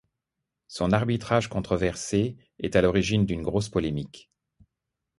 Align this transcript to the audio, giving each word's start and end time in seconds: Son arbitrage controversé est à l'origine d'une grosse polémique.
Son 0.67 0.93
arbitrage 0.93 1.47
controversé 1.47 2.35
est 2.57 2.75
à 2.75 2.81
l'origine 2.81 3.23
d'une 3.27 3.43
grosse 3.43 3.69
polémique. 3.69 4.31